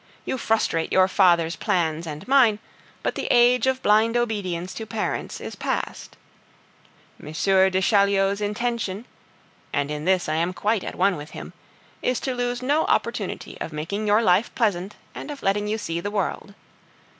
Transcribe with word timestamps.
You 0.25 0.39
frustrate 0.39 0.91
your 0.91 1.07
father's 1.07 1.55
plans 1.55 2.07
and 2.07 2.27
mine; 2.27 2.57
but 3.03 3.13
the 3.13 3.27
age 3.29 3.67
of 3.67 3.83
blind 3.83 4.17
obedience 4.17 4.73
to 4.73 4.87
parents 4.87 5.39
is 5.39 5.55
past. 5.55 6.17
M. 7.23 7.27
de 7.31 7.81
Chaulieu's 7.81 8.41
intention, 8.41 9.05
and 9.71 9.91
in 9.91 10.05
this 10.05 10.27
I 10.27 10.37
am 10.37 10.53
quite 10.53 10.83
at 10.83 10.95
one 10.95 11.17
with 11.17 11.29
him, 11.37 11.53
is 12.01 12.19
to 12.21 12.33
lose 12.33 12.63
no 12.63 12.85
opportunity 12.85 13.61
of 13.61 13.71
making 13.71 14.07
your 14.07 14.23
life 14.23 14.49
pleasant 14.55 14.95
and 15.13 15.29
of 15.29 15.43
letting 15.43 15.67
you 15.67 15.77
see 15.77 15.99
the 15.99 16.09
world. 16.09 16.55